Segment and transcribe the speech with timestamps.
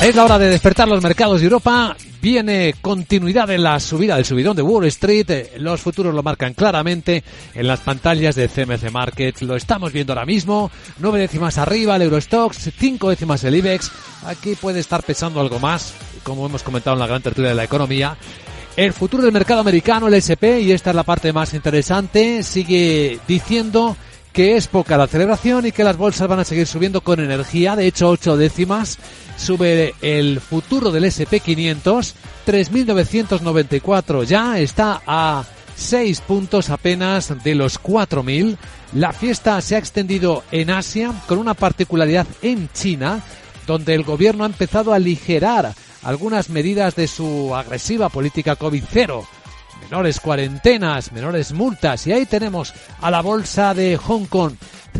[0.00, 1.94] Es la hora de despertar los mercados de Europa.
[2.22, 5.48] Viene continuidad en la subida del subidón de Wall Street.
[5.58, 7.22] Los futuros lo marcan claramente
[7.54, 9.42] en las pantallas de CMC Markets.
[9.42, 10.70] Lo estamos viendo ahora mismo.
[11.00, 13.92] Nueve décimas arriba el Eurostox, cinco décimas el IBEX.
[14.24, 17.64] Aquí puede estar pesando algo más, como hemos comentado en la gran tertulia de la
[17.64, 18.16] economía.
[18.76, 23.20] El futuro del mercado americano, el SP, y esta es la parte más interesante, sigue
[23.28, 23.98] diciendo
[24.32, 27.76] que es poca la celebración y que las bolsas van a seguir subiendo con energía.
[27.76, 28.98] De hecho, ocho décimas
[29.36, 32.14] sube el futuro del SP500,
[32.46, 35.44] 3.994 ya, está a
[35.76, 38.56] 6 puntos apenas de los 4.000.
[38.94, 43.22] La fiesta se ha extendido en Asia con una particularidad en China,
[43.66, 49.39] donde el gobierno ha empezado a aligerar algunas medidas de su agresiva política COVID-0
[49.82, 52.06] menores cuarentenas, menores multas.
[52.06, 54.52] Y ahí tenemos a la bolsa de Hong Kong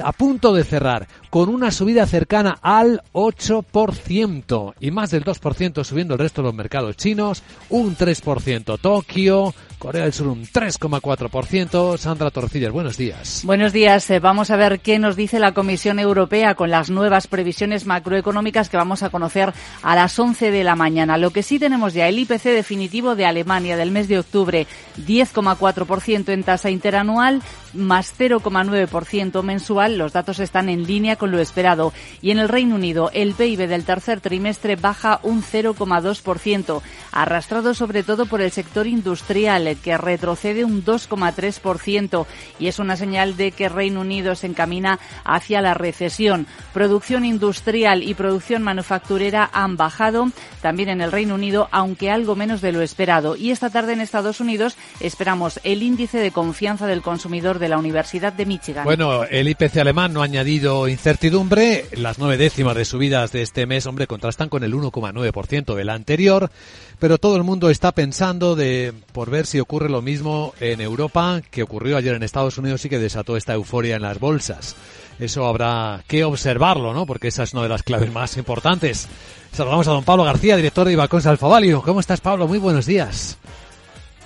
[0.02, 6.14] a punto de cerrar con una subida cercana al 8% y más del 2% subiendo
[6.14, 11.96] el resto de los mercados chinos, un 3% Tokio, Corea del Sur un 3,4%.
[11.96, 13.42] Sandra Torcillas, buenos días.
[13.44, 14.10] Buenos días.
[14.10, 18.68] Eh, Vamos a ver qué nos dice la Comisión Europea con las nuevas previsiones macroeconómicas
[18.68, 21.16] que vamos a conocer a las 11 de la mañana.
[21.16, 24.66] Lo que sí tenemos ya, el IPC definitivo de Alemania del mes de octubre,
[24.98, 29.79] 10,4% en tasa interanual, más 0,9% mensual.
[29.88, 31.92] Los datos están en línea con lo esperado.
[32.20, 38.02] Y en el Reino Unido, el PIB del tercer trimestre baja un 0,2%, arrastrado sobre
[38.02, 42.26] todo por el sector industrial, que retrocede un 2,3%.
[42.58, 46.46] Y es una señal de que Reino Unido se encamina hacia la recesión.
[46.72, 52.60] Producción industrial y producción manufacturera han bajado también en el Reino Unido, aunque algo menos
[52.60, 53.36] de lo esperado.
[53.36, 57.78] Y esta tarde en Estados Unidos esperamos el índice de confianza del consumidor de la
[57.78, 58.84] Universidad de Michigan.
[58.84, 61.84] Bueno, el IPC alemán no ha añadido incertidumbre.
[61.92, 66.50] Las nueve décimas de subidas de este mes, hombre, contrastan con el 1,9% del anterior.
[66.98, 71.42] Pero todo el mundo está pensando de por ver si ocurre lo mismo en Europa
[71.50, 74.74] que ocurrió ayer en Estados Unidos y que desató esta euforia en las bolsas.
[75.20, 77.06] Eso habrá que observarlo, ¿no?
[77.06, 79.06] Porque esa es una de las claves más importantes.
[79.52, 81.82] Saludamos a don Pablo García, director de Ibacons Alfavalio.
[81.82, 82.48] ¿Cómo estás, Pablo?
[82.48, 83.38] Muy buenos días.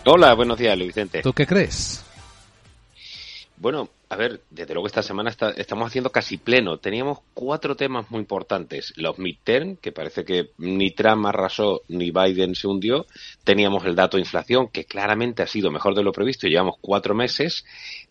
[0.06, 1.22] Hola, buenos días, Luis Vicente.
[1.22, 2.04] ¿Tú qué crees?
[3.56, 6.78] Bueno, a ver, desde luego esta semana está- estamos haciendo casi pleno.
[6.78, 8.92] Teníamos cuatro temas muy importantes.
[8.96, 13.06] Los midterm, que parece que ni Trump arrasó ni Biden se hundió.
[13.42, 16.46] Teníamos el dato de inflación, que claramente ha sido mejor de lo previsto.
[16.46, 17.64] Llevamos cuatro meses.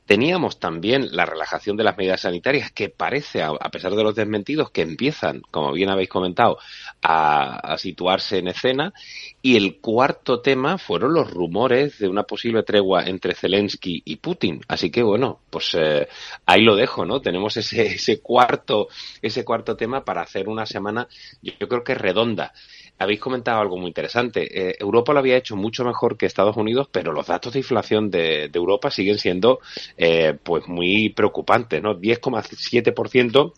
[0.05, 4.69] Teníamos también la relajación de las medidas sanitarias, que parece, a pesar de los desmentidos,
[4.69, 6.57] que empiezan, como bien habéis comentado,
[7.01, 8.93] a, situarse en escena.
[9.41, 14.61] Y el cuarto tema fueron los rumores de una posible tregua entre Zelensky y Putin.
[14.67, 16.07] Así que bueno, pues eh,
[16.45, 17.21] ahí lo dejo, ¿no?
[17.21, 18.89] Tenemos ese, ese cuarto,
[19.21, 21.07] ese cuarto tema para hacer una semana,
[21.41, 22.53] yo, creo que redonda.
[22.99, 24.69] Habéis comentado algo muy interesante.
[24.69, 28.11] Eh, Europa lo había hecho mucho mejor que Estados Unidos, pero los datos de inflación
[28.11, 29.59] de Europa siguen siendo
[29.97, 31.95] eh, pues muy preocupantes, ¿no?
[31.99, 33.53] 10,7%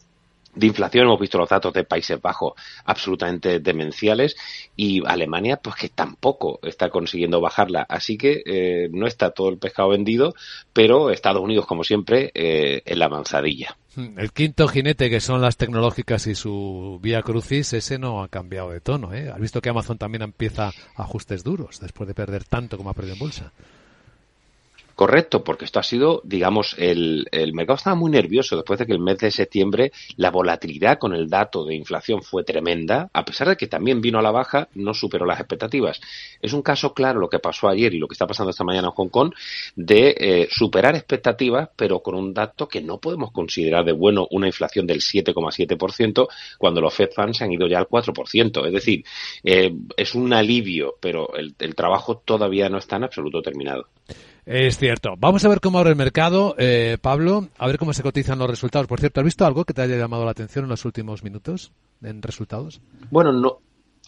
[0.56, 2.53] de inflación, hemos visto los datos de Países Bajos
[2.85, 4.35] absolutamente demenciales
[4.75, 7.85] y Alemania pues que tampoco está consiguiendo bajarla.
[7.88, 10.34] Así que eh, no está todo el pescado vendido,
[10.74, 13.78] pero Estados Unidos como siempre eh, en la manzadilla.
[13.95, 18.72] El quinto jinete, que son las tecnológicas y su vía crucis, ese no ha cambiado
[18.72, 19.13] de tono.
[19.13, 19.29] ¿eh?
[19.29, 23.13] Has visto que Amazon también empieza ajustes duros después de perder tanto como ha perdido
[23.13, 23.53] en bolsa.
[24.95, 29.00] Correcto, porque esto ha sido, digamos, el, mercado estaba muy nervioso después de que el
[29.00, 33.57] mes de septiembre la volatilidad con el dato de inflación fue tremenda, a pesar de
[33.57, 36.00] que también vino a la baja, no superó las expectativas.
[36.41, 38.88] Es un caso claro lo que pasó ayer y lo que está pasando esta mañana
[38.88, 39.33] en Hong Kong
[39.75, 44.47] de eh, superar expectativas, pero con un dato que no podemos considerar de bueno una
[44.47, 46.27] inflación del 7,7%
[46.57, 48.66] cuando los Fed Funds han ido ya al 4%.
[48.66, 49.03] Es decir,
[49.44, 53.89] eh, es un alivio, pero el trabajo todavía no está en absoluto terminado.
[54.45, 55.15] Es cierto.
[55.18, 58.50] Vamos a ver cómo abre el mercado, eh, Pablo, a ver cómo se cotizan los
[58.50, 58.88] resultados.
[58.88, 61.71] Por cierto, ¿has visto algo que te haya llamado la atención en los últimos minutos
[62.03, 62.80] en resultados?
[63.09, 63.59] Bueno, no,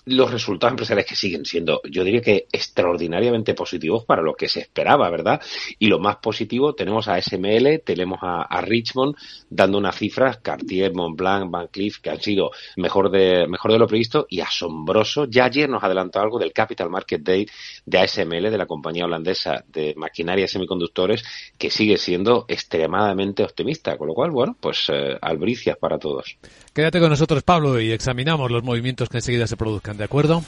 [0.08, 4.62] los resultados empresariales que siguen siendo, yo diría que extraordinariamente positivos para lo que se
[4.62, 5.42] esperaba, ¿verdad?
[5.80, 9.16] Y lo más positivo, tenemos a SML, tenemos a, Richmond
[9.50, 13.88] dando unas cifras, Cartier, Montblanc, Van Cleef, que han sido mejor de, mejor de lo
[13.88, 15.26] previsto y asombroso.
[15.26, 17.48] Ya ayer nos adelantó algo del Capital Market Day
[17.86, 21.24] de ASML, de la compañía holandesa de maquinaria y semiconductores,
[21.58, 26.38] que sigue siendo extremadamente optimista, con lo cual, bueno, pues eh, albricias para todos.
[26.74, 30.44] Quédate con nosotros, Pablo, y examinamos los movimientos que enseguida se produzcan, ¿de acuerdo?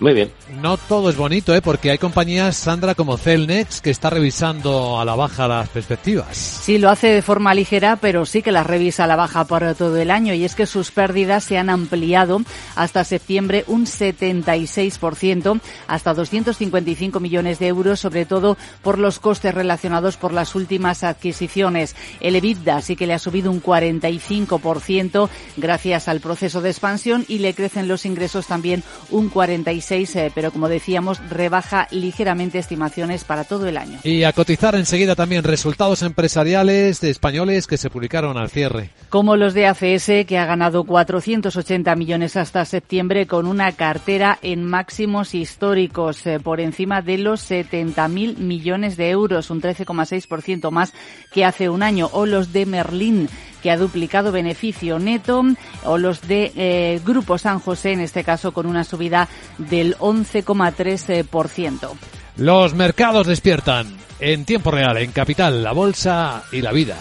[0.00, 0.30] Muy bien.
[0.60, 1.60] No todo es bonito, ¿eh?
[1.60, 6.36] porque hay compañías, Sandra, como Celnex, que está revisando a la baja las perspectivas.
[6.36, 9.74] Sí, lo hace de forma ligera, pero sí que las revisa a la baja por
[9.74, 10.34] todo el año.
[10.34, 12.40] Y es que sus pérdidas se han ampliado
[12.76, 20.16] hasta septiembre un 76%, hasta 255 millones de euros, sobre todo por los costes relacionados
[20.16, 21.96] por las últimas adquisiciones.
[22.20, 27.38] El EBITDA sí que le ha subido un 45% gracias al proceso de expansión y
[27.38, 29.87] le crecen los ingresos también un 46%.
[29.90, 33.98] Eh, pero como decíamos, rebaja ligeramente estimaciones para todo el año.
[34.04, 38.90] Y a cotizar enseguida también resultados empresariales de españoles que se publicaron al cierre.
[39.08, 44.64] Como los de ACS, que ha ganado 480 millones hasta septiembre con una cartera en
[44.64, 50.92] máximos históricos, eh, por encima de los 70.000 millones de euros, un 13,6% más
[51.32, 52.10] que hace un año.
[52.12, 53.28] O los de Merlín,
[53.62, 55.42] que ha duplicado beneficio neto,
[55.84, 59.28] o los de eh, Grupo San José, en este caso con una subida
[59.58, 61.90] del 11,3%.
[62.36, 66.96] Los mercados despiertan en tiempo real, en Capital, la Bolsa y la Vida.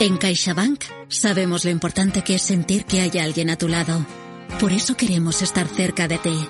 [0.00, 4.06] En CaixaBank sabemos lo importante que es sentir que hay alguien a tu lado.
[4.58, 6.48] Por eso queremos estar cerca de ti.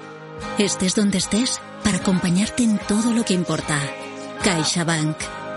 [0.57, 3.77] Estés donde estés para acompañarte en todo lo que importa.
[4.45, 5.17] CaixaBank.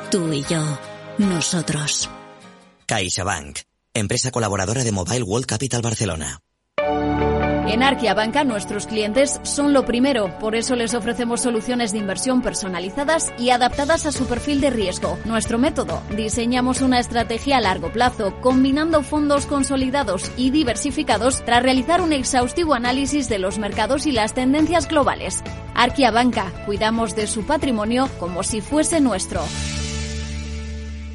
[0.10, 0.80] Tú y yo.
[1.20, 2.10] Nosotros.
[2.88, 3.60] CaixaBank.
[3.94, 6.40] Empresa colaboradora de Mobile World Capital Barcelona.
[7.66, 12.42] En Arquia Banca nuestros clientes son lo primero, por eso les ofrecemos soluciones de inversión
[12.42, 15.18] personalizadas y adaptadas a su perfil de riesgo.
[15.24, 22.02] Nuestro método, diseñamos una estrategia a largo plazo, combinando fondos consolidados y diversificados tras realizar
[22.02, 25.42] un exhaustivo análisis de los mercados y las tendencias globales.
[25.74, 29.42] Arquia Banca, cuidamos de su patrimonio como si fuese nuestro.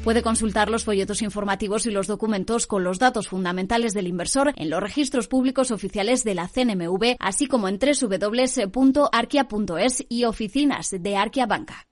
[0.03, 4.69] Puede consultar los folletos informativos y los documentos con los datos fundamentales del inversor en
[4.69, 9.15] los registros públicos oficiales de la CNMV, así como en www.arquia.es
[10.07, 11.88] y oficinas de Arquia Banca.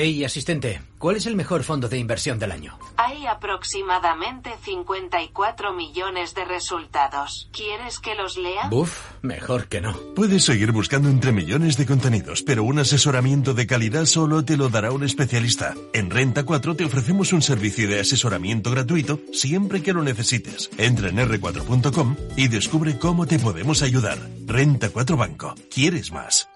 [0.00, 2.78] Hey, asistente, ¿cuál es el mejor fondo de inversión del año?
[2.96, 7.50] Hay aproximadamente 54 millones de resultados.
[7.52, 8.68] ¿Quieres que los lea?
[8.68, 9.98] Buf, mejor que no.
[10.14, 14.68] Puedes seguir buscando entre millones de contenidos, pero un asesoramiento de calidad solo te lo
[14.68, 15.74] dará un especialista.
[15.92, 20.70] En Renta 4 te ofrecemos un servicio de asesoramiento gratuito siempre que lo necesites.
[20.78, 24.18] Entra en r4.com y descubre cómo te podemos ayudar.
[24.46, 25.56] Renta 4 Banco.
[25.68, 26.48] ¿Quieres más?